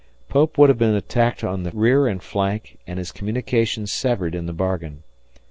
Pope 0.29 0.57
would 0.57 0.69
have 0.69 0.79
been 0.79 0.95
attacked 0.95 1.43
in 1.43 1.61
the 1.61 1.69
rear 1.69 2.07
and 2.07 2.23
flank 2.23 2.79
and 2.87 2.97
his 2.97 3.11
communications 3.11 3.93
severed 3.93 4.33
in 4.33 4.47
the 4.47 4.51
bargain. 4.51 5.03